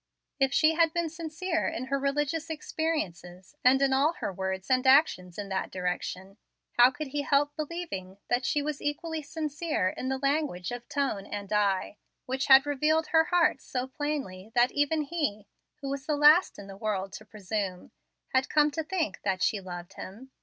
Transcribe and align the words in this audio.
If 0.39 0.51
she 0.51 0.73
had 0.73 0.93
been 0.95 1.11
sincere 1.11 1.67
in 1.67 1.85
her 1.85 1.99
religious 1.99 2.49
experiences, 2.49 3.53
and 3.63 3.79
in 3.83 3.93
all 3.93 4.13
her 4.13 4.33
words 4.33 4.67
and 4.71 4.87
actions 4.87 5.37
in 5.37 5.47
that 5.49 5.69
direction, 5.69 6.37
how 6.71 6.89
could 6.89 7.09
he 7.09 7.21
help 7.21 7.55
believing 7.55 8.17
that 8.27 8.43
she 8.43 8.63
was 8.63 8.81
equally 8.81 9.21
sincere 9.21 9.89
in 9.89 10.09
the 10.09 10.17
language 10.17 10.71
of 10.71 10.89
tone 10.89 11.27
and 11.27 11.53
eye, 11.53 11.97
which 12.25 12.47
had 12.47 12.65
revealed 12.65 13.09
her 13.09 13.25
heart 13.25 13.61
so 13.61 13.85
plainly 13.85 14.51
that 14.55 14.71
even 14.71 15.03
he, 15.03 15.45
who 15.81 15.89
was 15.89 16.07
the 16.07 16.17
last 16.17 16.57
in 16.57 16.65
the 16.65 16.75
world 16.77 17.13
to 17.13 17.23
presume, 17.23 17.91
had 18.29 18.49
come 18.49 18.71
to 18.71 18.83
think 18.83 19.21
that 19.21 19.43
she 19.43 19.61
loved 19.61 19.93
him? 19.93 20.31